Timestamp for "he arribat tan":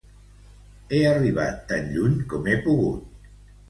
0.93-1.87